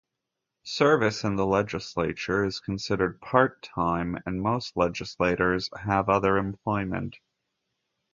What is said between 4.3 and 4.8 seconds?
most